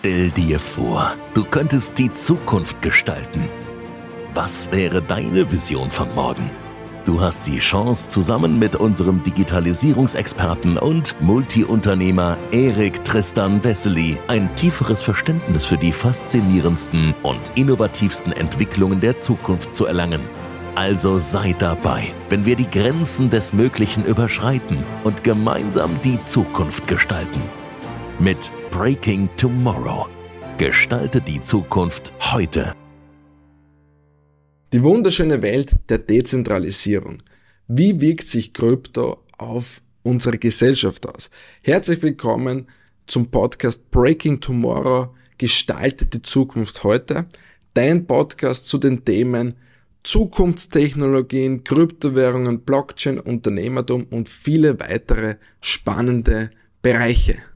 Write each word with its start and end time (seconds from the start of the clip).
Stell 0.00 0.30
dir 0.30 0.58
vor, 0.58 1.12
du 1.34 1.44
könntest 1.44 1.98
die 1.98 2.10
Zukunft 2.10 2.80
gestalten. 2.80 3.46
Was 4.32 4.72
wäre 4.72 5.02
deine 5.02 5.52
Vision 5.52 5.90
von 5.90 6.14
morgen? 6.14 6.48
Du 7.04 7.20
hast 7.20 7.46
die 7.46 7.58
Chance, 7.58 8.08
zusammen 8.08 8.58
mit 8.58 8.74
unserem 8.74 9.22
Digitalisierungsexperten 9.22 10.78
und 10.78 11.20
Multiunternehmer 11.20 12.38
Erik 12.50 13.04
Tristan 13.04 13.62
Wessely 13.62 14.16
ein 14.26 14.48
tieferes 14.56 15.02
Verständnis 15.02 15.66
für 15.66 15.76
die 15.76 15.92
faszinierendsten 15.92 17.14
und 17.22 17.52
innovativsten 17.56 18.32
Entwicklungen 18.32 19.00
der 19.00 19.18
Zukunft 19.20 19.70
zu 19.70 19.84
erlangen. 19.84 20.22
Also 20.76 21.18
sei 21.18 21.54
dabei, 21.58 22.14
wenn 22.30 22.46
wir 22.46 22.56
die 22.56 22.70
Grenzen 22.70 23.28
des 23.28 23.52
Möglichen 23.52 24.06
überschreiten 24.06 24.78
und 25.04 25.24
gemeinsam 25.24 25.90
die 26.02 26.18
Zukunft 26.24 26.88
gestalten. 26.88 27.42
Mit 28.18 28.50
Breaking 28.70 29.28
Tomorrow. 29.36 30.08
Gestalte 30.56 31.20
die 31.20 31.42
Zukunft 31.42 32.12
heute. 32.32 32.74
Die 34.72 34.82
wunderschöne 34.82 35.42
Welt 35.42 35.72
der 35.88 35.98
Dezentralisierung. 35.98 37.20
Wie 37.66 38.00
wirkt 38.00 38.28
sich 38.28 38.52
Krypto 38.52 39.24
auf 39.36 39.82
unsere 40.04 40.38
Gesellschaft 40.38 41.06
aus? 41.08 41.30
Herzlich 41.62 42.00
willkommen 42.00 42.68
zum 43.08 43.28
Podcast 43.30 43.90
Breaking 43.90 44.40
Tomorrow. 44.40 45.14
Gestalte 45.36 46.06
die 46.06 46.22
Zukunft 46.22 46.84
heute. 46.84 47.26
Dein 47.74 48.06
Podcast 48.06 48.68
zu 48.68 48.78
den 48.78 49.04
Themen 49.04 49.54
Zukunftstechnologien, 50.04 51.64
Kryptowährungen, 51.64 52.60
Blockchain, 52.60 53.18
Unternehmertum 53.18 54.04
und 54.10 54.28
viele 54.28 54.78
weitere 54.78 55.36
spannende 55.60 56.50
Bereiche. 56.82 57.49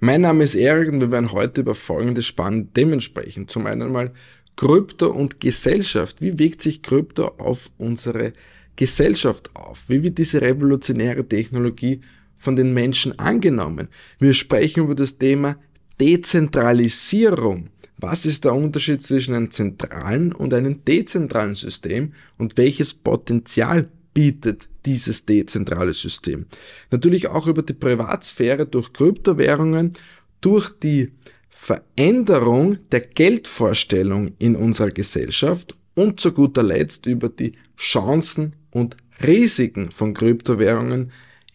Mein 0.00 0.20
Name 0.20 0.44
ist 0.44 0.54
Erik 0.54 0.92
und 0.92 1.00
wir 1.00 1.10
werden 1.10 1.32
heute 1.32 1.62
über 1.62 1.74
folgende 1.74 2.22
spannende 2.22 2.72
Themen 2.72 3.00
sprechen. 3.00 3.48
Zum 3.48 3.66
einen 3.66 3.90
mal 3.90 4.12
Krypto 4.54 5.08
und 5.08 5.40
Gesellschaft. 5.40 6.22
Wie 6.22 6.38
wirkt 6.38 6.62
sich 6.62 6.82
Krypto 6.82 7.32
auf 7.38 7.72
unsere 7.78 8.32
Gesellschaft 8.76 9.50
auf? 9.56 9.88
Wie 9.88 10.04
wird 10.04 10.18
diese 10.18 10.40
revolutionäre 10.40 11.26
Technologie 11.26 12.00
von 12.36 12.54
den 12.54 12.74
Menschen 12.74 13.18
angenommen? 13.18 13.88
Wir 14.20 14.34
sprechen 14.34 14.84
über 14.84 14.94
das 14.94 15.18
Thema 15.18 15.56
Dezentralisierung. 16.00 17.70
Was 17.96 18.24
ist 18.24 18.44
der 18.44 18.54
Unterschied 18.54 19.02
zwischen 19.02 19.34
einem 19.34 19.50
zentralen 19.50 20.32
und 20.32 20.54
einem 20.54 20.84
dezentralen 20.84 21.56
System 21.56 22.12
und 22.36 22.56
welches 22.56 22.94
Potenzial 22.94 23.88
bietet 24.18 24.68
dieses 24.84 25.26
dezentrale 25.26 25.92
System? 25.92 26.46
Natürlich 26.90 27.28
auch 27.28 27.46
über 27.46 27.62
die 27.62 27.72
Privatsphäre 27.72 28.66
durch 28.66 28.92
Kryptowährungen, 28.92 29.92
durch 30.40 30.70
die 30.70 31.12
Veränderung 31.48 32.78
der 32.90 33.02
Geldvorstellung 33.02 34.32
in 34.40 34.56
unserer 34.56 34.90
Gesellschaft 34.90 35.76
und 35.94 36.18
zu 36.18 36.32
guter 36.32 36.64
Letzt 36.64 37.06
über 37.06 37.28
die 37.28 37.52
Chancen 37.76 38.56
und 38.72 38.96
Risiken 39.22 39.92
von 39.92 40.14
Kryptowährungen 40.14 41.12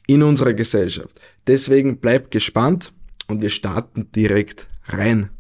in 0.08 0.24
unserer 0.24 0.54
Gesellschaft. 0.54 1.20
Deswegen 1.48 1.98
bleibt 1.98 2.32
gespannt 2.32 2.94
und 3.28 3.42
wir 3.42 3.50
starten 3.50 4.10
direkt 4.14 4.68
rein. 4.86 5.32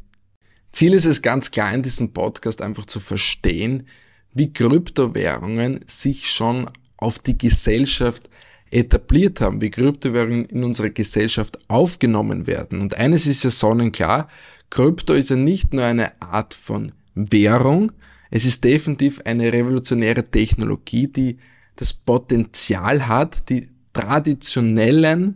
Ziel 0.74 0.94
ist 0.94 1.06
es 1.06 1.22
ganz 1.22 1.52
klar 1.52 1.74
in 1.74 1.84
diesem 1.84 2.12
Podcast 2.12 2.62
einfach 2.62 2.86
zu 2.86 3.00
verstehen, 3.00 3.88
wie 4.34 4.52
Kryptowährungen 4.52 5.86
sich 5.88 6.30
schon 6.30 6.70
auf 7.04 7.20
die 7.20 7.38
Gesellschaft 7.38 8.30
etabliert 8.72 9.42
haben, 9.42 9.62
wie 9.62 9.70
Kryptowährungen 9.70 10.46
in 10.46 10.64
unsere 10.64 10.90
Gesellschaft 10.90 11.60
aufgenommen 11.68 12.48
werden. 12.48 12.82
Und 12.82 12.98
eines 12.98 13.28
ist 13.28 13.44
ja 13.44 13.50
sonnenklar, 13.50 14.30
Krypto 14.70 15.14
ist 15.14 15.30
ja 15.30 15.36
nicht 15.36 15.74
nur 15.74 15.84
eine 15.84 16.20
Art 16.22 16.54
von 16.54 16.94
Währung, 17.14 17.92
es 18.32 18.46
ist 18.46 18.64
definitiv 18.64 19.22
eine 19.26 19.54
revolutionäre 19.54 20.24
Technologie, 20.32 21.08
die 21.08 21.38
das 21.76 21.94
Potenzial 21.94 23.08
hat, 23.08 23.48
die 23.50 23.70
traditionellen, 23.94 25.36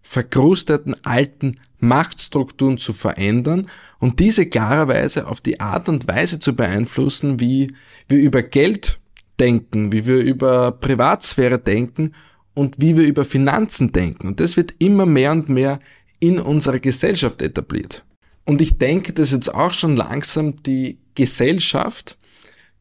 verkrusteten 0.00 0.94
alten 1.04 1.56
Machtstrukturen 1.80 2.78
zu 2.78 2.92
verändern 2.92 3.68
und 3.98 4.20
diese 4.20 4.46
klarerweise 4.46 5.26
auf 5.26 5.40
die 5.40 5.58
Art 5.58 5.88
und 5.88 6.06
Weise 6.06 6.38
zu 6.38 6.54
beeinflussen, 6.54 7.40
wie 7.40 7.74
wir 8.06 8.18
über 8.18 8.42
Geld 8.42 8.99
denken, 9.40 9.90
wie 9.90 10.06
wir 10.06 10.18
über 10.18 10.72
Privatsphäre 10.72 11.58
denken 11.58 12.12
und 12.54 12.76
wie 12.78 12.96
wir 12.96 13.06
über 13.06 13.24
Finanzen 13.24 13.92
denken. 13.92 14.28
Und 14.28 14.40
das 14.40 14.56
wird 14.56 14.74
immer 14.78 15.06
mehr 15.06 15.32
und 15.32 15.48
mehr 15.48 15.80
in 16.18 16.38
unserer 16.38 16.78
Gesellschaft 16.78 17.40
etabliert. 17.40 18.04
Und 18.44 18.60
ich 18.60 18.78
denke, 18.78 19.12
dass 19.12 19.32
jetzt 19.32 19.52
auch 19.52 19.72
schon 19.72 19.96
langsam 19.96 20.62
die 20.62 20.98
Gesellschaft 21.14 22.18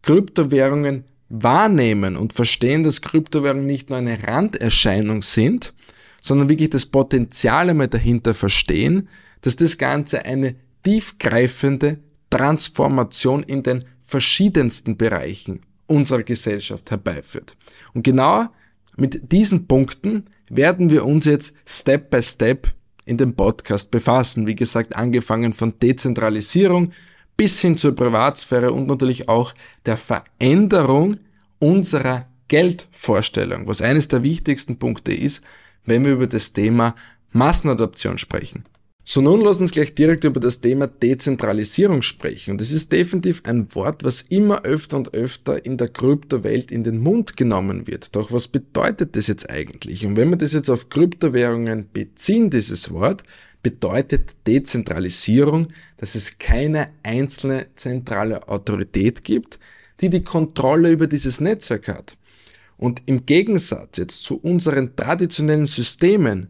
Kryptowährungen 0.02 1.06
wahrnehmen 1.30 2.18
und 2.18 2.34
verstehen, 2.34 2.84
dass 2.84 3.02
Kryptowährungen 3.02 3.66
nicht 3.66 3.90
nur 3.90 4.00
eine 4.00 4.22
Randerscheinung 4.24 5.22
sind, 5.22 5.74
sondern 6.22 6.50
wirklich 6.50 6.72
das 6.72 6.86
Potenzial 6.86 7.70
einmal 7.70 7.88
dahinter 7.88 8.34
verstehen, 8.34 9.08
dass 9.42 9.56
das 9.56 9.78
Ganze 9.78 10.26
eine 10.26 10.56
tiefgreifende 10.84 12.00
Transformation 12.30 13.44
in 13.44 13.64
den 13.64 13.86
verschiedensten 14.02 14.98
Bereichen 14.98 15.62
unserer 15.90 16.24
Gesellschaft 16.24 16.92
herbeiführt. 16.92 17.56
Und 17.94 18.04
genau 18.04 18.48
mit 18.98 19.32
diesen 19.32 19.68
Punkten 19.68 20.26
werden 20.50 20.90
wir 20.90 21.06
uns 21.06 21.26
jetzt 21.26 21.56
Step 21.66 22.10
by 22.10 22.22
Step 22.22 22.74
in 23.06 23.18
dem 23.18 23.36
Podcast 23.36 23.92
befassen. 23.92 24.46
Wie 24.46 24.56
gesagt, 24.56 24.96
angefangen 24.96 25.54
von 25.54 25.80
Dezentralisierung 25.80 26.92
bis 27.38 27.60
hin 27.62 27.78
zur 27.78 27.96
Privatsphäre 27.96 28.74
und 28.74 28.88
natürlich 28.88 29.30
auch 29.30 29.54
der 29.86 29.98
Veränderung 29.98 31.18
unserer 31.60 32.28
Geldvorstellung, 32.50 33.68
was 33.68 33.82
eines 33.82 34.10
der 34.10 34.24
wichtigsten 34.24 34.78
Punkte 34.78 35.14
ist, 35.14 35.42
wenn 35.86 36.04
wir 36.04 36.14
über 36.14 36.28
das 36.28 36.52
Thema 36.52 36.96
Massenadoption 37.32 38.18
sprechen. 38.18 38.64
So 39.12 39.22
nun 39.22 39.42
lass 39.42 39.60
uns 39.60 39.72
gleich 39.72 39.96
direkt 39.96 40.24
über 40.24 40.40
das 40.40 40.62
Thema 40.62 40.86
Dezentralisierung 40.86 42.04
sprechen. 42.04 42.52
Und 42.52 42.62
es 42.62 42.72
ist 42.72 42.92
definitiv 42.92 43.42
ein 43.44 43.74
Wort, 43.74 44.04
was 44.04 44.22
immer 44.22 44.62
öfter 44.66 44.98
und 44.98 45.16
öfter 45.16 45.66
in 45.66 45.78
der 45.78 45.88
Kryptowelt 45.88 46.70
in 46.70 46.84
den 46.84 47.00
Mund 47.00 47.36
genommen 47.36 47.88
wird. 47.88 48.16
Doch 48.16 48.32
was 48.32 48.48
bedeutet 48.48 49.16
das 49.16 49.26
jetzt 49.26 49.50
eigentlich? 49.50 50.06
Und 50.06 50.16
wenn 50.16 50.30
wir 50.30 50.38
das 50.38 50.54
jetzt 50.54 50.70
auf 50.70 50.90
Kryptowährungen 50.90 51.90
beziehen, 51.92 52.52
dieses 52.52 52.92
Wort, 52.92 53.24
bedeutet 53.64 54.36
Dezentralisierung, 54.46 55.70
dass 55.98 56.14
es 56.14 56.38
keine 56.38 56.90
einzelne 57.02 57.66
zentrale 57.74 58.48
Autorität 58.48 59.24
gibt, 59.24 59.58
die 60.02 60.12
die 60.12 60.24
Kontrolle 60.24 60.92
über 60.92 61.08
dieses 61.08 61.42
Netzwerk 61.42 61.88
hat. 61.88 62.16
Und 62.78 63.02
im 63.08 63.26
Gegensatz 63.26 63.98
jetzt 63.98 64.24
zu 64.24 64.38
unseren 64.38 64.96
traditionellen 64.96 65.66
Systemen, 65.66 66.50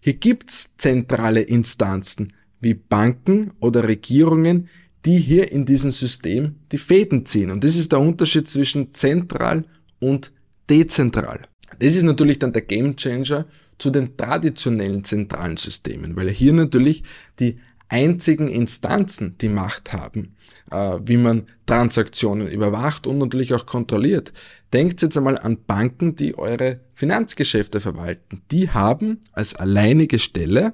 hier 0.00 0.14
gibt's 0.14 0.70
zentrale 0.78 1.42
Instanzen 1.42 2.32
wie 2.60 2.74
Banken 2.74 3.52
oder 3.60 3.86
Regierungen, 3.86 4.68
die 5.04 5.18
hier 5.18 5.50
in 5.50 5.64
diesem 5.64 5.92
System 5.92 6.56
die 6.72 6.78
Fäden 6.78 7.24
ziehen. 7.24 7.50
Und 7.50 7.64
das 7.64 7.76
ist 7.76 7.92
der 7.92 8.00
Unterschied 8.00 8.48
zwischen 8.48 8.92
zentral 8.94 9.64
und 9.98 10.32
dezentral. 10.68 11.42
Das 11.78 11.94
ist 11.94 12.02
natürlich 12.02 12.38
dann 12.38 12.52
der 12.52 12.62
Gamechanger 12.62 13.46
zu 13.78 13.90
den 13.90 14.16
traditionellen 14.16 15.04
zentralen 15.04 15.56
Systemen, 15.56 16.16
weil 16.16 16.28
hier 16.30 16.52
natürlich 16.52 17.02
die 17.38 17.58
einzigen 17.90 18.48
Instanzen 18.48 19.36
die 19.38 19.48
Macht 19.48 19.92
haben, 19.92 20.36
äh, 20.70 20.98
wie 21.04 21.18
man 21.18 21.48
Transaktionen 21.66 22.48
überwacht 22.48 23.06
und 23.06 23.18
natürlich 23.18 23.52
auch 23.52 23.66
kontrolliert. 23.66 24.32
Denkt 24.72 25.02
jetzt 25.02 25.16
einmal 25.16 25.36
an 25.36 25.58
Banken, 25.66 26.16
die 26.16 26.38
eure 26.38 26.80
Finanzgeschäfte 26.94 27.80
verwalten. 27.80 28.42
Die 28.50 28.70
haben 28.70 29.20
als 29.32 29.54
alleinige 29.54 30.18
Stelle 30.18 30.72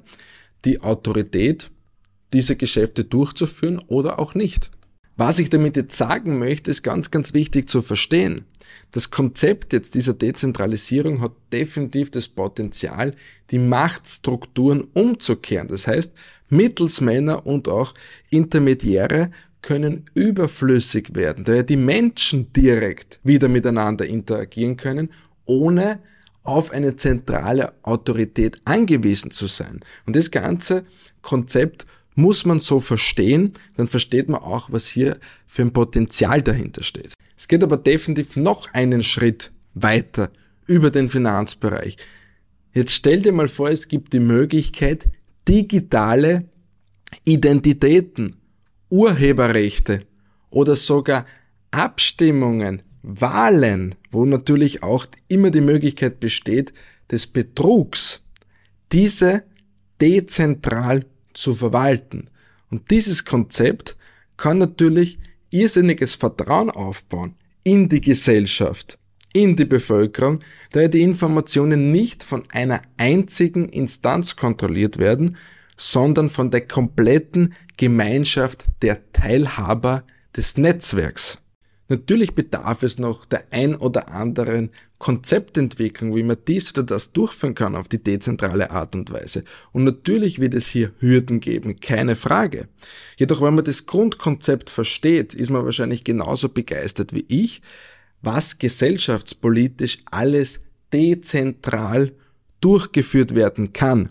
die 0.64 0.80
Autorität, 0.80 1.70
diese 2.32 2.56
Geschäfte 2.56 3.04
durchzuführen 3.04 3.78
oder 3.86 4.18
auch 4.18 4.34
nicht. 4.34 4.70
Was 5.16 5.38
ich 5.38 5.48
damit 5.48 5.76
jetzt 5.76 5.96
sagen 5.96 6.38
möchte, 6.38 6.70
ist 6.70 6.82
ganz, 6.82 7.10
ganz 7.10 7.32
wichtig 7.32 7.70
zu 7.70 7.80
verstehen. 7.80 8.44
Das 8.92 9.10
Konzept 9.10 9.72
jetzt 9.72 9.94
dieser 9.94 10.12
Dezentralisierung 10.12 11.22
hat 11.22 11.32
definitiv 11.52 12.10
das 12.10 12.28
Potenzial, 12.28 13.14
die 13.50 13.58
Machtstrukturen 13.58 14.82
umzukehren. 14.92 15.68
Das 15.68 15.86
heißt, 15.86 16.14
Mittelsmänner 16.48 17.46
und 17.46 17.68
auch 17.68 17.94
Intermediäre 18.30 19.30
können 19.62 20.04
überflüssig 20.14 21.14
werden, 21.14 21.44
da 21.44 21.54
ja 21.54 21.62
die 21.62 21.76
Menschen 21.76 22.52
direkt 22.52 23.18
wieder 23.24 23.48
miteinander 23.48 24.06
interagieren 24.06 24.76
können, 24.76 25.10
ohne 25.44 26.00
auf 26.44 26.70
eine 26.70 26.96
zentrale 26.96 27.72
Autorität 27.82 28.58
angewiesen 28.64 29.32
zu 29.32 29.46
sein. 29.46 29.80
Und 30.06 30.14
das 30.14 30.30
ganze 30.30 30.84
Konzept 31.22 31.86
muss 32.14 32.46
man 32.46 32.60
so 32.60 32.80
verstehen, 32.80 33.52
dann 33.76 33.88
versteht 33.88 34.28
man 34.28 34.40
auch, 34.40 34.70
was 34.70 34.86
hier 34.86 35.18
für 35.46 35.62
ein 35.62 35.72
Potenzial 35.72 36.42
dahinter 36.42 36.82
steht. 36.82 37.12
Es 37.36 37.48
geht 37.48 37.62
aber 37.62 37.76
definitiv 37.76 38.36
noch 38.36 38.72
einen 38.72 39.02
Schritt 39.02 39.52
weiter 39.74 40.30
über 40.66 40.90
den 40.90 41.08
Finanzbereich. 41.08 41.96
Jetzt 42.72 42.92
stell 42.92 43.20
dir 43.20 43.32
mal 43.32 43.48
vor, 43.48 43.70
es 43.70 43.88
gibt 43.88 44.12
die 44.12 44.20
Möglichkeit, 44.20 45.06
digitale 45.48 46.48
Identitäten, 47.24 48.36
Urheberrechte 48.88 50.00
oder 50.50 50.76
sogar 50.76 51.26
Abstimmungen, 51.70 52.82
Wahlen, 53.02 53.94
wo 54.10 54.24
natürlich 54.24 54.82
auch 54.82 55.06
immer 55.28 55.50
die 55.50 55.60
Möglichkeit 55.60 56.18
besteht 56.20 56.72
des 57.10 57.26
Betrugs, 57.26 58.22
diese 58.92 59.44
dezentral 60.00 61.06
zu 61.32 61.54
verwalten. 61.54 62.30
Und 62.70 62.90
dieses 62.90 63.24
Konzept 63.24 63.96
kann 64.36 64.58
natürlich 64.58 65.18
irrsinniges 65.50 66.14
Vertrauen 66.14 66.70
aufbauen 66.70 67.34
in 67.62 67.88
die 67.88 68.00
Gesellschaft, 68.00 68.98
in 69.36 69.54
die 69.54 69.66
Bevölkerung, 69.66 70.40
da 70.72 70.88
die 70.88 71.02
Informationen 71.02 71.92
nicht 71.92 72.22
von 72.22 72.44
einer 72.52 72.80
einzigen 72.96 73.68
Instanz 73.68 74.34
kontrolliert 74.34 74.96
werden, 74.96 75.36
sondern 75.76 76.30
von 76.30 76.50
der 76.50 76.62
kompletten 76.62 77.54
Gemeinschaft 77.76 78.64
der 78.80 79.12
Teilhaber 79.12 80.04
des 80.34 80.56
Netzwerks. 80.56 81.36
Natürlich 81.88 82.34
bedarf 82.34 82.82
es 82.82 82.98
noch 82.98 83.26
der 83.26 83.44
ein 83.50 83.76
oder 83.76 84.10
anderen 84.10 84.70
Konzeptentwicklung, 84.98 86.16
wie 86.16 86.22
man 86.22 86.38
dies 86.48 86.72
oder 86.72 86.82
das 86.82 87.12
durchführen 87.12 87.54
kann 87.54 87.76
auf 87.76 87.88
die 87.88 88.02
dezentrale 88.02 88.70
Art 88.70 88.96
und 88.96 89.12
Weise. 89.12 89.44
Und 89.72 89.84
natürlich 89.84 90.40
wird 90.40 90.54
es 90.54 90.66
hier 90.66 90.92
Hürden 90.98 91.40
geben, 91.40 91.76
keine 91.76 92.16
Frage. 92.16 92.68
Jedoch, 93.18 93.42
wenn 93.42 93.54
man 93.54 93.66
das 93.66 93.84
Grundkonzept 93.84 94.70
versteht, 94.70 95.34
ist 95.34 95.50
man 95.50 95.64
wahrscheinlich 95.64 96.02
genauso 96.02 96.48
begeistert 96.48 97.12
wie 97.12 97.26
ich, 97.28 97.60
was 98.26 98.58
gesellschaftspolitisch 98.58 99.98
alles 100.10 100.60
dezentral 100.92 102.12
durchgeführt 102.60 103.34
werden 103.34 103.72
kann. 103.72 104.10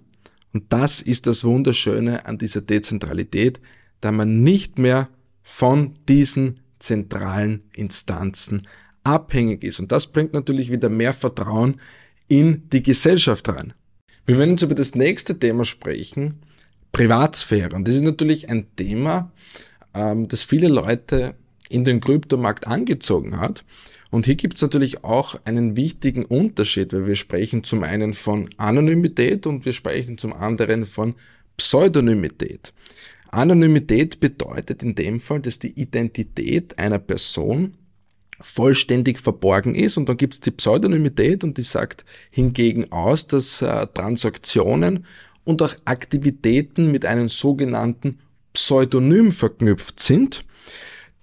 Und 0.53 0.71
das 0.71 1.01
ist 1.01 1.27
das 1.27 1.43
Wunderschöne 1.43 2.25
an 2.25 2.37
dieser 2.37 2.61
Dezentralität, 2.61 3.59
da 4.01 4.11
man 4.11 4.41
nicht 4.41 4.79
mehr 4.79 5.09
von 5.43 5.95
diesen 6.07 6.61
zentralen 6.79 7.63
Instanzen 7.75 8.67
abhängig 9.03 9.63
ist. 9.63 9.79
Und 9.79 9.91
das 9.91 10.07
bringt 10.07 10.33
natürlich 10.33 10.71
wieder 10.71 10.89
mehr 10.89 11.13
Vertrauen 11.13 11.75
in 12.27 12.69
die 12.69 12.83
Gesellschaft 12.83 13.47
rein. 13.49 13.73
Wir 14.25 14.39
werden 14.39 14.51
jetzt 14.51 14.63
über 14.63 14.75
das 14.75 14.95
nächste 14.95 15.37
Thema 15.37 15.65
sprechen, 15.65 16.39
Privatsphäre. 16.91 17.75
Und 17.75 17.87
das 17.87 17.95
ist 17.95 18.01
natürlich 18.01 18.49
ein 18.49 18.67
Thema, 18.75 19.31
ähm, 19.93 20.27
das 20.27 20.41
viele 20.41 20.69
Leute 20.69 21.35
in 21.69 21.83
den 21.83 21.99
Kryptomarkt 21.99 22.65
angezogen 22.65 23.39
hat. 23.39 23.63
Und 24.15 24.27
hier 24.27 24.35
gibt 24.35 24.55
es 24.55 24.61
natürlich 24.61 25.03
auch 25.03 25.35
einen 25.43 25.75
wichtigen 25.75 26.23
Unterschied, 26.23 26.93
weil 26.93 27.05
wir 27.05 27.17
sprechen 27.17 27.65
zum 27.65 27.83
einen 27.83 28.13
von 28.13 28.49
Anonymität 28.55 29.45
und 29.45 29.65
wir 29.65 29.73
sprechen 29.73 30.17
zum 30.17 30.31
anderen 30.31 30.85
von 30.85 31.15
Pseudonymität. 31.57 32.71
Anonymität 33.31 34.21
bedeutet 34.21 34.83
in 34.83 34.95
dem 34.95 35.19
Fall, 35.19 35.41
dass 35.41 35.59
die 35.59 35.77
Identität 35.77 36.79
einer 36.79 36.97
Person 36.97 37.73
vollständig 38.39 39.19
verborgen 39.19 39.75
ist 39.75 39.97
und 39.97 40.07
dann 40.07 40.15
gibt 40.15 40.35
es 40.35 40.39
die 40.39 40.51
Pseudonymität 40.51 41.43
und 41.43 41.57
die 41.57 41.63
sagt 41.63 42.05
hingegen 42.29 42.93
aus, 42.93 43.27
dass 43.27 43.61
äh, 43.61 43.85
Transaktionen 43.87 45.05
und 45.43 45.61
auch 45.61 45.75
Aktivitäten 45.83 46.89
mit 46.89 47.03
einem 47.03 47.27
sogenannten 47.27 48.19
Pseudonym 48.53 49.33
verknüpft 49.33 49.99
sind, 49.99 50.45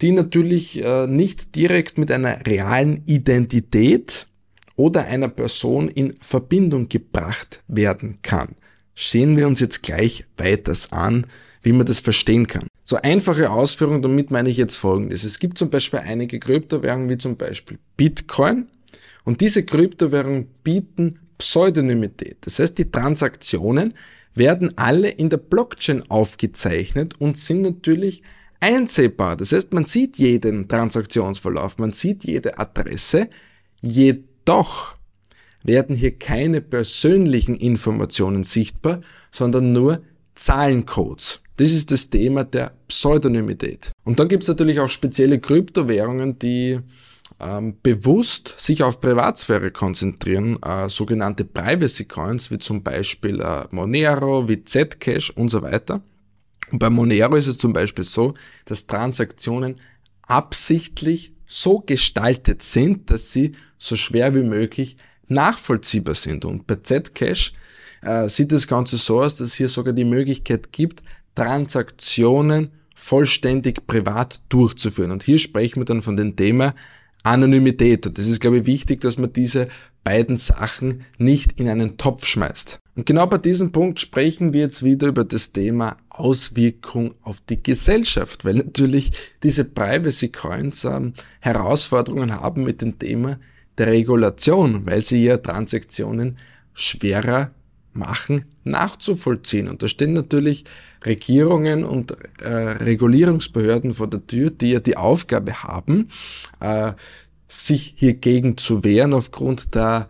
die 0.01 0.11
natürlich 0.11 0.83
äh, 0.83 1.07
nicht 1.07 1.55
direkt 1.55 1.97
mit 1.97 2.11
einer 2.11 2.45
realen 2.45 3.03
Identität 3.05 4.27
oder 4.75 5.05
einer 5.05 5.29
Person 5.29 5.87
in 5.89 6.15
Verbindung 6.19 6.89
gebracht 6.89 7.63
werden 7.67 8.19
kann. 8.21 8.55
Sehen 8.95 9.37
wir 9.37 9.47
uns 9.47 9.59
jetzt 9.59 9.83
gleich 9.83 10.25
weiters 10.37 10.91
an, 10.91 11.27
wie 11.61 11.71
man 11.71 11.85
das 11.85 11.99
verstehen 11.99 12.47
kann. 12.47 12.67
So 12.83 12.97
einfache 12.97 13.49
Ausführungen, 13.49 14.01
damit 14.01 14.29
meine 14.29 14.49
ich 14.49 14.57
jetzt 14.57 14.75
folgendes. 14.75 15.23
Es 15.23 15.39
gibt 15.39 15.57
zum 15.57 15.69
Beispiel 15.69 15.99
einige 15.99 16.39
Kryptowährungen 16.39 17.09
wie 17.09 17.17
zum 17.17 17.37
Beispiel 17.37 17.79
Bitcoin 17.95 18.67
und 19.23 19.41
diese 19.41 19.63
Kryptowährungen 19.63 20.47
bieten 20.63 21.19
Pseudonymität. 21.37 22.37
Das 22.41 22.59
heißt, 22.59 22.77
die 22.77 22.91
Transaktionen 22.91 23.93
werden 24.35 24.77
alle 24.77 25.09
in 25.09 25.29
der 25.29 25.37
Blockchain 25.37 26.09
aufgezeichnet 26.09 27.19
und 27.19 27.37
sind 27.37 27.61
natürlich 27.61 28.23
einsehbar. 28.63 29.35
Das 29.35 29.51
heißt, 29.51 29.73
man 29.73 29.83
sieht 29.83 30.17
jeden 30.17 30.69
Transaktionsverlauf, 30.69 31.77
man 31.79 31.91
sieht 31.91 32.23
jede 32.23 32.57
Adresse, 32.57 33.29
jedoch 33.81 34.95
werden 35.63 35.97
hier 35.97 36.17
keine 36.17 36.61
persönlichen 36.61 37.55
Informationen 37.55 38.45
sichtbar, 38.45 39.01
sondern 39.31 39.73
nur 39.73 40.01
Zahlencodes. 40.35 41.41
Das 41.57 41.71
ist 41.71 41.91
das 41.91 42.09
Thema 42.09 42.45
der 42.45 42.71
Pseudonymität. 42.87 43.91
Und 44.05 44.19
dann 44.19 44.29
gibt 44.29 44.43
es 44.43 44.49
natürlich 44.49 44.79
auch 44.79 44.89
spezielle 44.89 45.39
Kryptowährungen, 45.39 46.39
die 46.39 46.79
ähm, 47.41 47.75
bewusst 47.83 48.55
sich 48.57 48.81
auf 48.81 49.01
Privatsphäre 49.01 49.71
konzentrieren, 49.71 50.57
äh, 50.63 50.87
sogenannte 50.87 51.43
Privacy 51.43 52.05
Coins, 52.05 52.49
wie 52.49 52.59
zum 52.59 52.81
Beispiel 52.81 53.41
äh, 53.41 53.65
Monero, 53.71 54.47
wie 54.47 54.63
Zcash 54.63 55.31
und 55.31 55.49
so 55.49 55.61
weiter. 55.61 56.01
Und 56.71 56.79
bei 56.79 56.89
Monero 56.89 57.35
ist 57.35 57.47
es 57.47 57.57
zum 57.57 57.73
Beispiel 57.73 58.03
so, 58.03 58.33
dass 58.65 58.87
Transaktionen 58.87 59.79
absichtlich 60.23 61.33
so 61.45 61.79
gestaltet 61.79 62.63
sind, 62.63 63.09
dass 63.11 63.31
sie 63.31 63.53
so 63.77 63.95
schwer 63.95 64.33
wie 64.33 64.43
möglich 64.43 64.97
nachvollziehbar 65.27 66.15
sind. 66.15 66.45
Und 66.45 66.65
bei 66.67 66.77
Zcash 66.77 67.53
äh, 68.01 68.27
sieht 68.27 68.51
das 68.51 68.67
Ganze 68.67 68.97
so 68.97 69.21
aus, 69.21 69.35
dass 69.35 69.49
es 69.49 69.55
hier 69.55 69.69
sogar 69.69 69.93
die 69.93 70.05
Möglichkeit 70.05 70.71
gibt, 70.71 71.03
Transaktionen 71.35 72.71
vollständig 72.95 73.85
privat 73.87 74.41
durchzuführen. 74.49 75.11
Und 75.11 75.23
hier 75.23 75.39
sprechen 75.39 75.81
wir 75.81 75.85
dann 75.85 76.01
von 76.01 76.17
dem 76.17 76.35
Thema 76.35 76.75
Anonymität. 77.23 78.05
Und 78.07 78.17
das 78.17 78.27
ist, 78.27 78.39
glaube 78.39 78.59
ich, 78.59 78.65
wichtig, 78.65 79.01
dass 79.01 79.17
man 79.17 79.33
diese 79.33 79.67
beiden 80.03 80.37
Sachen 80.37 81.05
nicht 81.17 81.59
in 81.59 81.69
einen 81.69 81.97
Topf 81.97 82.25
schmeißt. 82.25 82.79
Und 82.95 83.07
genau 83.07 83.25
bei 83.25 83.39
diesem 83.39 83.71
Punkt 83.71 83.99
sprechen 83.99 84.53
wir 84.53 84.61
jetzt 84.61 84.83
wieder 84.83 85.07
über 85.07 85.23
das 85.23 85.51
Thema 85.51 85.97
Auswirkung 86.09 87.15
auf 87.23 87.41
die 87.41 87.61
Gesellschaft, 87.61 88.45
weil 88.45 88.55
natürlich 88.55 89.11
diese 89.41 89.65
Privacy 89.65 90.29
Coins 90.29 90.83
ähm, 90.83 91.13
Herausforderungen 91.39 92.39
haben 92.39 92.63
mit 92.63 92.81
dem 92.81 92.99
Thema 92.99 93.39
der 93.79 93.87
Regulation, 93.87 94.85
weil 94.85 95.01
sie 95.01 95.23
ja 95.23 95.37
Transaktionen 95.37 96.37
schwerer 96.75 97.51
machen, 97.93 98.45
nachzuvollziehen. 98.63 99.67
Und 99.67 99.81
da 99.81 99.87
stehen 99.87 100.13
natürlich 100.13 100.65
Regierungen 101.03 101.83
und 101.83 102.15
äh, 102.41 102.47
Regulierungsbehörden 102.49 103.93
vor 103.93 104.07
der 104.07 104.25
Tür, 104.25 104.51
die 104.51 104.71
ja 104.71 104.79
die 104.79 104.97
Aufgabe 104.97 105.63
haben, 105.63 106.09
äh, 106.59 106.93
sich 107.47 107.95
hiergegen 107.97 108.57
zu 108.57 108.83
wehren 108.83 109.13
aufgrund 109.13 109.75
der 109.75 110.07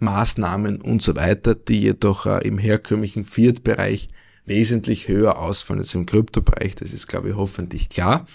Anti-Geldwäsche-Maßnahmen 0.00 0.80
und 0.80 1.02
so 1.02 1.16
weiter, 1.16 1.54
die 1.54 1.80
jedoch 1.80 2.26
äh, 2.26 2.46
im 2.46 2.58
herkömmlichen 2.58 3.24
Fiat-Bereich 3.24 4.08
wesentlich 4.44 5.08
höher 5.08 5.38
ausfallen 5.38 5.80
als 5.80 5.94
im 5.94 6.06
Kryptobereich. 6.06 6.74
Das 6.76 6.92
ist, 6.92 7.06
glaube 7.06 7.30
ich, 7.30 7.36
hoffentlich 7.36 7.88
klar. 7.88 8.26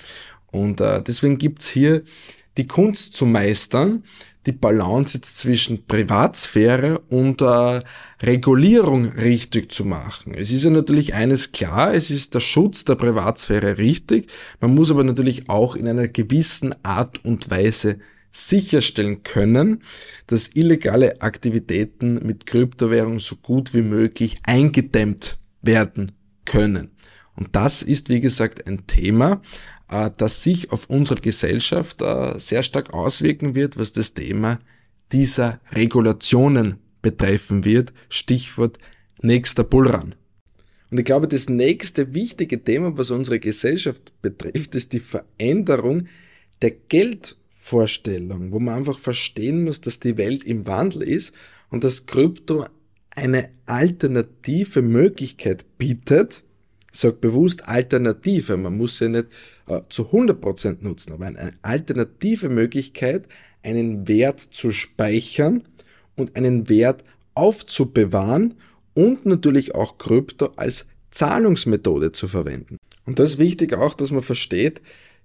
Und 0.52 0.82
äh, 0.82 1.02
deswegen 1.02 1.38
gibt's 1.38 1.68
hier 1.68 2.04
die 2.58 2.68
Kunst 2.68 3.16
zu 3.16 3.26
meistern, 3.26 4.04
die 4.46 4.52
Balance 4.52 5.18
jetzt 5.18 5.38
zwischen 5.40 5.88
Privatsphäre 5.88 7.00
und 7.10 7.42
äh, 7.42 7.80
Regulierung 8.22 9.06
richtig 9.06 9.72
zu 9.72 9.86
machen. 9.86 10.36
Es 10.36 10.52
ist 10.52 10.64
ja 10.64 10.70
natürlich 10.70 11.16
eines 11.16 11.52
klar, 11.52 11.96
es 11.96 12.12
ist 12.12 12.36
der 12.36 12.42
Schutz 12.42 12.86
der 12.86 12.96
Privatsphäre 12.96 13.80
richtig, 13.80 14.30
man 14.60 14.76
muss 14.76 14.92
aber 14.92 15.04
natürlich 15.04 15.50
auch 15.50 15.76
in 15.76 15.88
einer 15.88 16.10
gewissen 16.10 16.76
Art 16.84 17.26
und 17.26 17.50
Weise 17.50 18.00
sicherstellen 18.34 19.24
können, 19.24 19.84
dass 20.28 20.50
illegale 20.56 21.22
Aktivitäten 21.22 22.26
mit 22.26 22.48
Kryptowährung 22.48 23.20
so 23.20 23.36
gut 23.36 23.74
wie 23.74 23.84
möglich 23.84 24.40
eingedämmt 24.44 25.38
werden 25.62 26.12
können. 26.44 26.92
Und 27.36 27.56
das 27.56 27.84
ist, 27.84 28.10
wie 28.10 28.22
gesagt, 28.22 28.68
ein 28.68 28.88
Thema, 28.88 29.42
äh, 29.90 30.10
das 30.18 30.44
sich 30.44 30.72
auf 30.72 30.90
unsere 30.90 31.22
Gesellschaft 31.22 32.02
äh, 32.02 32.38
sehr 32.40 32.64
stark 32.64 32.94
auswirken 32.94 33.56
wird, 33.56 33.78
was 33.78 33.92
das 33.92 34.14
Thema 34.14 34.60
dieser 35.12 35.62
Regulationen 35.72 36.80
betreffen 37.02 37.66
wird. 37.66 37.94
Stichwort 38.10 38.80
nächster 39.22 39.64
Bullrun. 39.64 40.16
Und 40.90 41.00
ich 41.00 41.06
glaube, 41.06 41.28
das 41.28 41.50
nächste 41.50 42.14
wichtige 42.14 42.64
Thema, 42.64 42.98
was 42.98 43.10
unsere 43.12 43.40
Gesellschaft 43.40 44.14
betrifft, 44.22 44.76
ist 44.76 44.94
die 44.94 45.00
Veränderung 45.00 46.08
der 46.62 46.72
Geldvorstellung, 47.64 48.52
wo 48.52 48.60
man 48.60 48.76
einfach 48.76 49.00
verstehen 49.00 49.64
muss, 49.64 49.82
dass 49.82 50.00
die 50.00 50.18
Welt 50.18 50.44
im 50.44 50.68
Wandel 50.68 51.04
ist 51.04 51.34
und 51.70 51.84
dass 51.84 52.06
Krypto 52.06 52.66
eine 53.16 53.50
alternative 53.66 54.82
Möglichkeit 54.82 55.66
bietet, 55.78 56.44
sage 56.92 57.16
bewusst 57.16 57.68
Alternative, 57.68 58.58
man 58.58 58.78
muss 58.78 58.98
sie 58.98 59.10
nicht 59.10 59.28
äh, 59.68 59.82
zu 59.90 60.08
100% 60.08 60.78
nutzen, 60.82 61.14
aber 61.14 61.26
eine 61.26 61.54
alternative 61.62 62.50
Möglichkeit, 62.50 63.28
einen 63.64 64.08
Wert 64.08 64.40
zu 64.52 64.72
speichern 64.72 65.64
und 66.16 66.36
einen 66.36 66.70
Wert 66.70 67.04
aufzubewahren 67.34 68.56
und 68.94 69.26
natürlich 69.26 69.74
auch 69.74 69.98
Krypto 69.98 70.52
als 70.56 70.86
Zahlungsmethode 71.12 72.12
zu 72.12 72.28
verwenden. 72.28 72.78
Und 73.06 73.20
das 73.20 73.32
ist 73.32 73.38
wichtig 73.38 73.74
auch, 73.74 73.96
dass 73.96 74.12
man 74.12 74.22
versteht, 74.22 74.82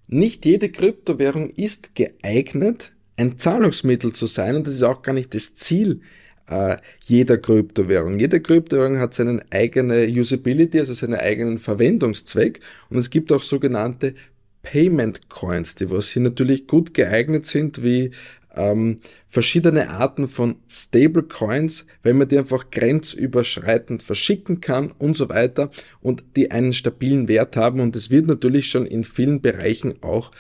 nicht 0.09 0.45
jede 0.47 0.71
Kryptowährung 0.71 1.51
ist 1.51 1.95
geeignet, 1.95 2.93
ein 3.17 3.39
Zahlungsmittel 3.39 4.13
zu 4.13 4.27
sein 4.27 4.57
und 4.57 4.67
das 4.67 4.75
ist 4.75 4.83
auch 4.83 5.03
gar 5.03 5.13
nicht 5.13 5.35
das 5.35 5.55
Ziel 5.55 6.01
äh, 6.49 6.77
jeder 7.05 7.37
Kryptowährung. 7.37 8.19
Jede 8.19 8.41
Kryptowährung 8.41 8.99
hat 8.99 9.15
seine 9.15 9.43
eigene 9.51 10.07
Usability, 10.07 10.81
also 10.81 10.95
seinen 10.95 11.15
eigenen 11.15 11.59
Verwendungszweck 11.59 12.61
und 12.89 12.99
es 12.99 13.11
gibt 13.11 13.31
auch 13.33 13.43
sogenannte 13.43 14.15
Payment 14.63 15.29
Coins, 15.29 15.75
die 15.77 15.91
was 15.91 16.09
hier 16.09 16.23
natürlich 16.23 16.67
gut 16.67 16.95
geeignet 16.95 17.47
sind, 17.47 17.83
wie 17.83 18.11
ähm, 18.59 19.01
verschiedene 19.29 19.89
Arten 19.89 20.29
von 20.29 20.57
Stablecoins, 20.69 21.87
wenn 22.03 22.19
man 22.19 22.29
die 22.29 22.39
einfach 22.39 22.71
grenzüberschreitend 22.71 24.03
verschicken 24.03 24.61
kann 24.61 24.91
und 24.99 25.17
so 25.17 25.29
weiter 25.29 25.71
und 26.01 26.25
die 26.37 26.51
einen 26.51 26.73
stabilen 26.73 27.29
Wert 27.29 27.57
haben 27.57 27.81
und 27.81 27.97
es 27.97 28.11
wird 28.11 28.27
natürlich 28.27 28.69
schon 28.69 28.85
in 28.85 29.05
vielen 29.05 29.41
Bereichen 29.41 29.95
auch 30.03 30.33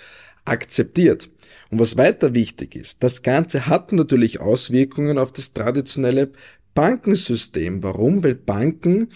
akzeptiert. 0.44 1.30
Und 1.70 1.78
was 1.78 1.96
weiter 1.96 2.34
wichtig 2.34 2.74
ist, 2.74 3.02
das 3.02 3.22
Ganze 3.22 3.66
hat 3.66 3.92
natürlich 3.92 4.40
Auswirkungen 4.40 5.18
auf 5.18 5.32
das 5.32 5.52
traditionelle 5.52 6.30
Bankensystem. 6.74 7.82
Warum? 7.82 8.22
Weil 8.24 8.34
Banken 8.34 9.08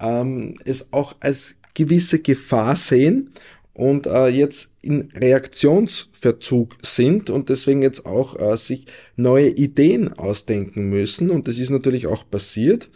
ähm, 0.00 0.58
es 0.64 0.92
auch 0.92 1.16
als 1.20 1.56
gewisse 1.74 2.20
Gefahr 2.20 2.76
sehen 2.76 3.30
und 3.74 4.06
äh, 4.06 4.28
jetzt 4.28 4.70
in 4.82 5.10
Reaktionsverzug 5.14 6.76
sind 6.82 7.28
und 7.28 7.48
deswegen 7.48 7.82
jetzt 7.82 8.06
auch 8.06 8.38
äh, 8.40 8.56
sich 8.56 8.86
neue 9.16 9.48
Ideen 9.48 10.12
ausdenken 10.12 10.88
müssen. 10.88 11.30
Und 11.30 11.48
das 11.48 11.58
ist 11.58 11.70
natürlich 11.70 12.06
auch 12.06 12.28
passiert, 12.30 12.88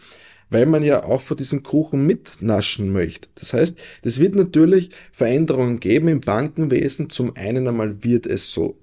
weil 0.49 0.65
man 0.65 0.83
ja 0.83 1.03
auch 1.03 1.21
vor 1.21 1.35
diesem 1.35 1.63
Kuchen 1.63 2.05
mitnaschen 2.05 2.91
möchte. 2.91 3.27
Das 3.35 3.53
heißt, 3.53 3.77
es 4.03 4.19
wird 4.19 4.35
natürlich 4.35 4.89
Veränderungen 5.11 5.81
geben 5.81 6.07
im 6.07 6.21
Bankenwesen. 6.21 7.09
Zum 7.09 7.35
einen 7.35 7.67
einmal 7.67 8.03
wird 8.03 8.25
es 8.25 8.51
so 8.51 8.77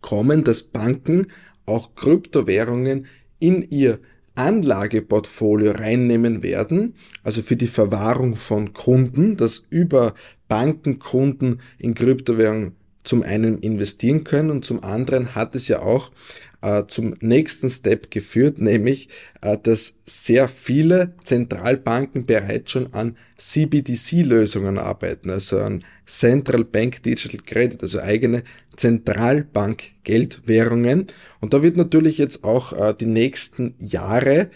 kommen, 0.00 0.44
dass 0.44 0.62
Banken 0.62 1.26
auch 1.66 1.96
Kryptowährungen 1.96 3.06
in 3.40 3.68
ihr 3.70 3.98
Anlageportfolio 4.38 5.72
reinnehmen 5.72 6.42
werden, 6.42 6.94
also 7.24 7.42
für 7.42 7.56
die 7.56 7.66
Verwahrung 7.66 8.36
von 8.36 8.72
Kunden, 8.72 9.36
dass 9.36 9.64
über 9.68 10.14
Bankenkunden 10.46 11.60
in 11.78 11.94
Kryptowährungen 11.94 12.76
zum 13.02 13.22
einen 13.22 13.58
investieren 13.58 14.22
können 14.22 14.50
und 14.50 14.64
zum 14.64 14.84
anderen 14.84 15.34
hat 15.34 15.56
es 15.56 15.66
ja 15.66 15.80
auch 15.80 16.12
äh, 16.60 16.82
zum 16.88 17.14
nächsten 17.20 17.70
Step 17.70 18.10
geführt, 18.10 18.58
nämlich 18.60 19.08
äh, 19.40 19.56
dass 19.62 19.94
sehr 20.04 20.48
viele 20.48 21.14
Zentralbanken 21.24 22.26
bereits 22.26 22.72
schon 22.72 22.92
an 22.94 23.16
CBDC-Lösungen 23.36 24.78
arbeiten, 24.78 25.30
also 25.30 25.60
an 25.60 25.84
Central 26.06 26.64
Bank 26.64 27.02
Digital 27.02 27.40
Credit, 27.44 27.82
also 27.82 28.00
eigene 28.00 28.42
Zentralbank-Geldwährungen. 28.76 31.08
Und 31.40 31.54
da 31.54 31.62
wird 31.62 31.76
natürlich 31.76 32.18
jetzt 32.18 32.42
auch 32.44 32.72
äh, 32.72 32.94
die 32.98 33.06
nächsten 33.06 33.74
Jahre 33.78 34.50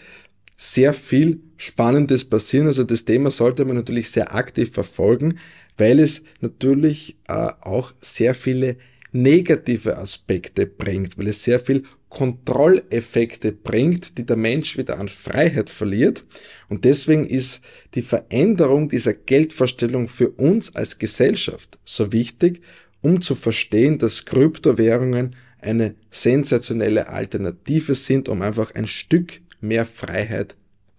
sehr 0.57 0.93
viel 0.93 1.41
Spannendes 1.57 2.25
passieren. 2.25 2.67
Also 2.67 2.83
das 2.83 3.05
Thema 3.05 3.31
sollte 3.31 3.65
man 3.65 3.75
natürlich 3.75 4.11
sehr 4.11 4.35
aktiv 4.35 4.71
verfolgen, 4.71 5.39
weil 5.77 5.99
es 5.99 6.23
natürlich 6.41 7.17
äh, 7.27 7.49
auch 7.61 7.93
sehr 7.99 8.35
viele 8.35 8.77
negative 9.13 9.97
Aspekte 9.97 10.65
bringt, 10.65 11.17
weil 11.17 11.27
es 11.27 11.43
sehr 11.43 11.59
viel 11.59 11.83
Kontrolleffekte 12.09 13.51
bringt, 13.51 14.17
die 14.17 14.25
der 14.25 14.35
Mensch 14.35 14.77
wieder 14.77 14.99
an 14.99 15.07
Freiheit 15.07 15.69
verliert. 15.69 16.25
Und 16.69 16.85
deswegen 16.85 17.25
ist 17.25 17.61
die 17.95 18.01
Veränderung 18.01 18.89
dieser 18.89 19.13
Geldvorstellung 19.13 20.07
für 20.07 20.29
uns 20.29 20.75
als 20.75 20.99
Gesellschaft 20.99 21.79
so 21.85 22.11
wichtig, 22.11 22.61
um 23.01 23.21
zu 23.21 23.35
verstehen, 23.35 23.97
dass 23.97 24.25
Kryptowährungen 24.25 25.35
eine 25.59 25.95
sensationelle 26.11 27.07
Alternative 27.09 27.95
sind, 27.95 28.29
um 28.29 28.41
einfach 28.41 28.75
ein 28.75 28.87
Stück 28.87 29.41
mehr 29.61 29.85
Freiheit 29.85 30.55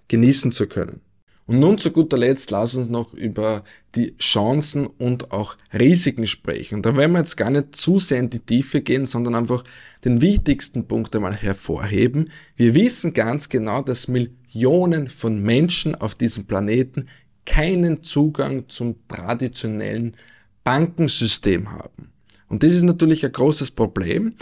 genießen 0.09 0.53
zu 0.53 0.67
können. 0.67 1.01
Und 1.47 1.59
nun 1.59 1.77
zu 1.77 1.91
guter 1.91 2.17
Letzt, 2.17 2.51
lass 2.51 2.75
uns 2.75 2.89
noch 2.89 3.13
über 3.13 3.65
die 3.95 4.17
Chancen 4.17 4.87
und 4.87 5.31
auch 5.31 5.57
Risiken 5.73 6.27
sprechen. 6.27 6.77
Und 6.77 6.87
da 6.87 6.97
werden 6.97 7.13
wir 7.13 7.19
jetzt 7.19 7.37
gar 7.37 7.51
nicht 7.51 7.77
zu 7.77 7.99
sehr 7.99 8.21
in 8.21 8.31
die 8.31 8.39
Tiefe 8.39 8.81
gehen, 8.81 9.05
sondern 9.05 9.35
einfach 9.35 9.63
den 10.05 10.23
wichtigsten 10.23 10.89
Punkt 10.89 11.15
einmal 11.15 11.35
hervorheben. 11.35 12.31
Wir 12.57 12.75
wissen 12.75 13.13
ganz 13.13 13.51
genau, 13.51 13.83
dass 13.83 14.09
Millionen 14.09 15.09
von 15.09 15.43
Menschen 15.43 15.95
auf 15.95 16.15
diesem 16.15 16.47
Planeten 16.47 17.09
keinen 17.45 18.03
Zugang 18.03 18.69
zum 18.69 19.07
traditionellen 19.09 20.17
Bankensystem 20.65 21.71
haben. 21.73 22.11
Und 22.49 22.63
das 22.63 22.73
ist 22.73 22.83
natürlich 22.83 23.25
ein 23.25 23.33
großes 23.33 23.71
Problem, 23.73 24.35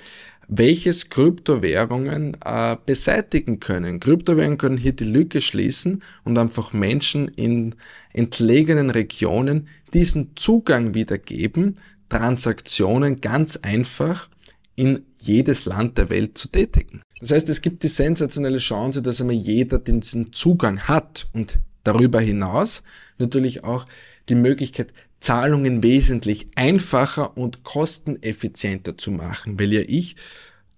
welches 0.55 1.09
Kryptowährungen 1.09 2.37
äh, 2.45 2.77
beseitigen 2.85 3.59
können. 3.59 4.01
Kryptowährungen 4.01 4.59
können 4.59 4.77
hier 4.77 4.93
die 4.93 5.05
Lücke 5.05 5.41
schließen 5.41 6.03
und 6.25 6.37
einfach 6.37 6.75
Menschen 6.75 7.29
in 7.29 7.75
entlegenen 8.13 8.91
Regionen 8.91 9.69
diesen 9.95 10.37
Zugang 10.37 10.95
wiedergeben, 10.95 11.77
Transaktionen 12.11 13.23
ganz 13.23 13.57
einfach 13.57 14.29
in 14.77 15.07
jedes 15.19 15.65
Land 15.65 15.97
der 15.97 16.11
Welt 16.11 16.37
zu 16.37 16.49
tätigen. 16.49 17.01
Das 17.21 17.31
heißt, 17.31 17.49
es 17.49 17.63
gibt 17.63 17.83
die 17.83 17.89
sensationelle 17.89 18.59
Chance, 18.59 19.01
dass 19.01 19.21
einmal 19.21 19.37
jeder 19.37 19.79
diesen 19.79 20.35
Zugang 20.35 20.81
hat 20.81 21.29
und 21.33 21.61
darüber 21.83 22.21
hinaus 22.21 22.83
natürlich 23.19 23.65
auch 23.65 23.87
die 24.29 24.35
Möglichkeit, 24.35 24.93
Zahlungen 25.23 25.83
wesentlich 25.83 26.49
einfacher 26.57 27.37
und 27.37 27.65
kosteneffizienter 27.65 28.99
zu 28.99 29.13
machen, 29.13 29.59
weil 29.59 29.73
ja 29.73 29.81
ich 29.81 30.17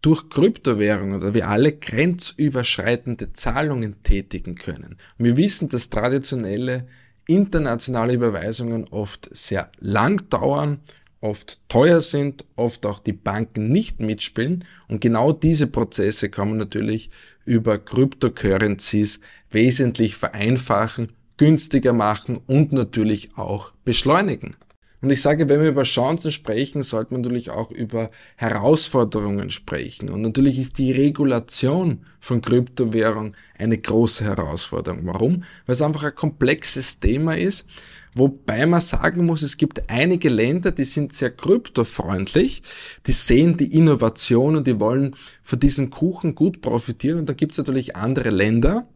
durch 0.03 0.29
Kryptowährungen 0.29 1.17
oder 1.17 1.33
wir 1.33 1.49
alle 1.49 1.73
grenzüberschreitende 1.73 3.33
Zahlungen 3.33 4.03
tätigen 4.03 4.55
können. 4.55 4.99
Wir 5.17 5.39
wissen, 5.39 5.71
dass 5.71 5.89
traditionelle 5.89 6.87
internationale 7.27 8.13
Überweisungen 8.13 8.87
oft 8.89 9.35
sehr 9.35 9.73
lang 9.79 10.29
dauern, 10.29 10.81
oft 11.23 11.59
teuer 11.69 12.03
sind, 12.03 12.45
oft 12.55 12.85
auch 12.85 12.99
die 12.99 13.15
Banken 13.15 13.73
nicht 13.73 14.01
mitspielen 14.01 14.67
und 14.89 15.01
genau 15.01 15.33
diese 15.33 15.69
Prozesse 15.69 16.29
kann 16.29 16.51
man 16.51 16.59
natürlich 16.59 17.09
über 17.47 17.79
Cryptocurrencies 17.79 19.21
wesentlich 19.51 20.17
vereinfachen 20.17 21.14
günstiger 21.37 21.93
machen 21.93 22.41
und 22.47 22.73
natürlich 22.73 23.37
auch 23.37 23.73
beschleunigen. 23.85 24.57
Und 25.05 25.11
ich 25.11 25.21
sage, 25.21 25.51
wenn 25.51 25.61
wir 25.61 25.69
über 25.69 25.83
Chancen 25.83 26.33
sprechen, 26.33 26.83
sollte 26.83 27.13
man 27.13 27.21
natürlich 27.21 27.51
auch 27.51 27.71
über 27.71 28.11
Herausforderungen 28.37 29.51
sprechen. 29.51 30.09
Und 30.09 30.23
natürlich 30.23 30.59
ist 30.59 30.79
die 30.79 30.93
Regulation 30.93 32.07
von 32.21 32.41
Kryptowährung 32.41 33.37
eine 33.59 33.77
große 33.77 34.25
Herausforderung. 34.25 35.01
Warum? 35.05 35.45
Weil 35.67 35.75
es 35.75 35.83
einfach 35.83 36.05
ein 36.05 36.15
komplexes 36.15 37.01
Thema 37.01 37.37
ist, 37.37 37.67
wobei 38.15 38.65
man 38.65 38.81
sagen 38.81 39.27
muss, 39.27 39.43
es 39.43 39.59
gibt 39.59 39.91
einige 39.91 40.31
Länder, 40.31 40.73
die 40.73 40.85
sind 40.85 41.13
sehr 41.13 41.33
kryptofreundlich, 41.33 42.63
die 43.07 43.13
sehen 43.13 43.59
die 43.59 43.75
Innovation 43.75 44.57
und 44.57 44.67
die 44.67 44.81
wollen 44.81 45.17
von 45.43 45.61
diesem 45.61 45.91
Kuchen 45.91 46.35
gut 46.35 46.63
profitieren. 46.63 47.19
Und 47.19 47.29
da 47.29 47.35
gibt 47.35 47.53
es 47.53 47.59
natürlich 47.59 47.95
andere 47.95 48.31
Länder, 48.31 48.89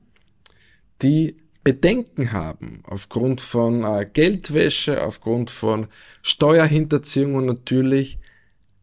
die 1.02 1.37
Bedenken 1.68 2.32
haben, 2.32 2.80
aufgrund 2.84 3.42
von 3.42 3.84
äh, 3.84 4.08
Geldwäsche, 4.10 5.02
aufgrund 5.02 5.50
von 5.50 5.88
Steuerhinterziehung 6.22 7.34
und 7.34 7.44
natürlich 7.44 8.16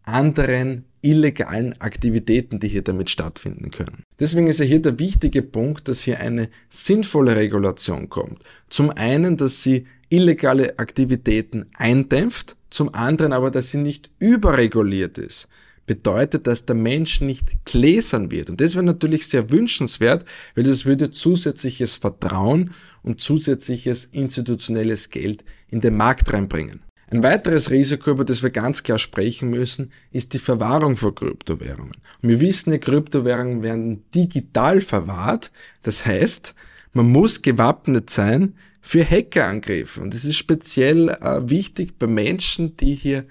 anderen 0.03 0.85
illegalen 1.01 1.81
Aktivitäten, 1.81 2.59
die 2.59 2.67
hier 2.67 2.83
damit 2.83 3.09
stattfinden 3.09 3.71
können. 3.71 4.03
Deswegen 4.19 4.45
ist 4.45 4.59
ja 4.59 4.65
hier 4.65 4.83
der 4.83 4.99
wichtige 4.99 5.41
Punkt, 5.41 5.87
dass 5.87 6.01
hier 6.01 6.19
eine 6.19 6.49
sinnvolle 6.69 7.35
Regulation 7.35 8.07
kommt. 8.07 8.43
Zum 8.69 8.91
einen, 8.91 9.35
dass 9.35 9.63
sie 9.63 9.87
illegale 10.09 10.77
Aktivitäten 10.77 11.65
eindämpft, 11.73 12.55
zum 12.69 12.93
anderen 12.93 13.33
aber, 13.33 13.49
dass 13.49 13.71
sie 13.71 13.79
nicht 13.79 14.11
überreguliert 14.19 15.17
ist 15.17 15.47
bedeutet, 15.85 16.47
dass 16.47 16.65
der 16.65 16.75
Mensch 16.75 17.21
nicht 17.21 17.65
gläsern 17.65 18.31
wird. 18.31 18.49
Und 18.49 18.61
das 18.61 18.75
wäre 18.75 18.85
natürlich 18.85 19.27
sehr 19.27 19.51
wünschenswert, 19.51 20.25
weil 20.55 20.63
das 20.63 20.85
würde 20.85 21.11
zusätzliches 21.11 21.95
Vertrauen 21.95 22.71
und 23.03 23.21
zusätzliches 23.21 24.05
institutionelles 24.05 25.09
Geld 25.09 25.43
in 25.69 25.81
den 25.81 25.95
Markt 25.95 26.31
reinbringen. 26.33 26.81
Ein 27.07 27.21
weiteres 27.21 27.69
Risiko, 27.69 28.11
über 28.11 28.25
das 28.25 28.41
wir 28.41 28.49
ganz 28.49 28.81
klar 28.81 28.97
sprechen 28.97 29.51
müssen, 29.51 29.91
ist 30.11 30.33
die 30.33 30.39
Verwahrung 30.39 30.97
von 30.97 31.13
Kryptowährungen. 31.13 31.93
Und 32.21 32.29
wir 32.29 32.39
wissen, 32.39 32.71
die 32.71 32.79
Kryptowährungen 32.79 33.61
werden 33.61 34.03
digital 34.11 34.81
verwahrt. 34.81 35.51
Das 35.83 36.05
heißt, 36.05 36.55
man 36.93 37.11
muss 37.11 37.43
gewappnet 37.43 38.09
sein 38.09 38.55
für 38.81 39.07
Hackerangriffe. 39.07 40.01
Und 40.01 40.15
das 40.15 40.25
ist 40.25 40.37
speziell 40.37 41.09
äh, 41.09 41.47
wichtig 41.47 41.99
bei 41.99 42.07
Menschen, 42.07 42.75
die 42.77 42.95
hier 42.95 43.25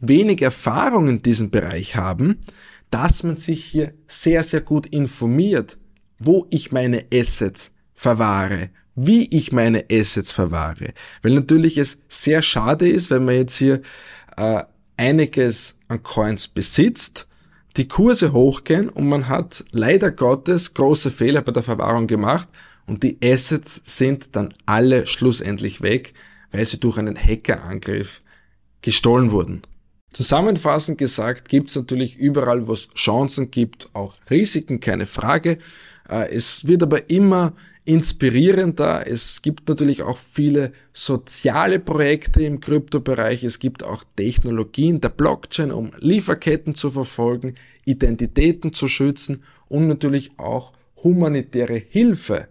wenig 0.00 0.42
Erfahrung 0.42 1.08
in 1.08 1.22
diesem 1.22 1.50
Bereich 1.50 1.96
haben, 1.96 2.40
dass 2.90 3.22
man 3.22 3.36
sich 3.36 3.64
hier 3.64 3.94
sehr, 4.06 4.42
sehr 4.42 4.60
gut 4.60 4.86
informiert, 4.86 5.76
wo 6.18 6.46
ich 6.50 6.72
meine 6.72 7.04
Assets 7.12 7.72
verwahre, 7.92 8.70
wie 8.94 9.28
ich 9.30 9.52
meine 9.52 9.84
Assets 9.90 10.32
verwahre. 10.32 10.92
Weil 11.22 11.32
natürlich 11.32 11.78
es 11.78 12.00
sehr 12.08 12.42
schade 12.42 12.88
ist, 12.88 13.10
wenn 13.10 13.24
man 13.24 13.34
jetzt 13.34 13.56
hier 13.56 13.82
äh, 14.36 14.64
einiges 14.96 15.76
an 15.88 16.02
Coins 16.02 16.48
besitzt, 16.48 17.26
die 17.76 17.86
Kurse 17.86 18.32
hochgehen 18.32 18.88
und 18.88 19.08
man 19.08 19.28
hat 19.28 19.64
leider 19.70 20.10
Gottes 20.10 20.74
große 20.74 21.10
Fehler 21.10 21.42
bei 21.42 21.52
der 21.52 21.62
Verwahrung 21.62 22.06
gemacht 22.06 22.48
und 22.86 23.02
die 23.02 23.18
Assets 23.22 23.80
sind 23.84 24.34
dann 24.34 24.52
alle 24.66 25.06
schlussendlich 25.06 25.82
weg, 25.82 26.14
weil 26.50 26.64
sie 26.64 26.80
durch 26.80 26.98
einen 26.98 27.16
Hackerangriff 27.16 28.20
gestohlen 28.80 29.30
wurden. 29.30 29.62
Zusammenfassend 30.12 30.98
gesagt 30.98 31.48
gibt 31.48 31.70
es 31.70 31.76
natürlich 31.76 32.16
überall, 32.16 32.66
wo 32.66 32.72
es 32.72 32.88
Chancen 32.94 33.50
gibt, 33.50 33.88
auch 33.92 34.14
Risiken, 34.30 34.80
keine 34.80 35.06
Frage. 35.06 35.58
Äh, 36.08 36.30
es 36.30 36.66
wird 36.66 36.82
aber 36.82 37.10
immer 37.10 37.54
inspirierender. 37.84 39.06
Es 39.06 39.40
gibt 39.40 39.68
natürlich 39.68 40.02
auch 40.02 40.18
viele 40.18 40.72
soziale 40.92 41.78
Projekte 41.78 42.42
im 42.42 42.60
Kryptobereich. 42.60 43.44
Es 43.44 43.58
gibt 43.58 43.82
auch 43.82 44.04
Technologien 44.16 45.00
der 45.00 45.08
Blockchain, 45.08 45.72
um 45.72 45.92
Lieferketten 45.98 46.74
zu 46.74 46.90
verfolgen, 46.90 47.54
Identitäten 47.86 48.74
zu 48.74 48.88
schützen 48.88 49.42
und 49.68 49.88
natürlich 49.88 50.32
auch 50.38 50.72
humanitäre 51.02 51.76
Hilfe 51.76 52.48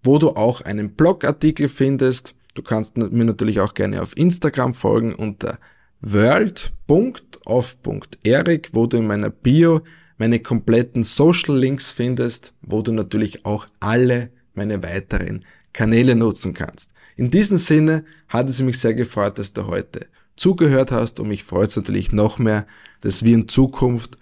wo 0.03 0.17
du 0.17 0.29
auch 0.29 0.61
einen 0.61 0.95
Blogartikel 0.95 1.67
findest. 1.67 2.35
Du 2.53 2.61
kannst 2.63 2.95
mir 2.97 3.25
natürlich 3.25 3.59
auch 3.59 3.73
gerne 3.73 4.01
auf 4.01 4.15
Instagram 4.17 4.73
folgen 4.73 5.13
unter 5.13 5.59
world.of.eric, 5.99 8.69
wo 8.71 8.87
du 8.87 8.95
in 8.97 9.07
meiner 9.07 9.29
Bio 9.29 9.81
meine 10.17 10.39
kompletten 10.39 11.03
Social 11.03 11.57
Links 11.57 11.91
findest, 11.91 12.53
wo 12.61 12.81
du 12.81 12.93
natürlich 12.93 13.45
auch 13.45 13.67
alle 13.79 14.29
meine 14.53 14.83
weiteren 14.83 15.45
Kanäle 15.73 16.15
nutzen 16.15 16.53
kannst. 16.53 16.91
In 17.15 17.29
diesem 17.29 17.57
Sinne 17.57 18.05
hat 18.27 18.49
es 18.49 18.61
mich 18.61 18.79
sehr 18.79 18.93
gefreut, 18.93 19.37
dass 19.37 19.53
du 19.53 19.67
heute 19.67 20.07
zugehört 20.35 20.91
hast 20.91 21.19
und 21.19 21.27
mich 21.27 21.43
freut 21.43 21.69
es 21.69 21.75
natürlich 21.75 22.11
noch 22.11 22.39
mehr, 22.39 22.65
dass 23.01 23.23
wir 23.23 23.35
in 23.35 23.47
Zukunft 23.47 24.17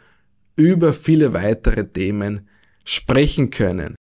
über 0.55 0.93
viele 0.93 1.33
weitere 1.33 1.87
Themen 1.87 2.49
sprechen 2.83 3.49
können. 3.49 3.95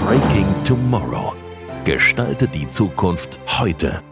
Breaking 0.00 0.46
Tomorrow. 0.64 1.34
Gestalte 1.84 2.48
die 2.48 2.68
Zukunft 2.70 3.38
heute. 3.46 4.02